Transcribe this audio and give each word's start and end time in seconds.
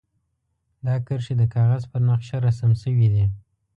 دا 0.85 0.95
کرښې 1.05 1.33
د 1.37 1.43
کاغذ 1.53 1.83
پر 1.91 2.01
نقشه 2.09 2.37
رسم 2.45 2.71
شوي 2.81 3.07
دي. 3.13 3.25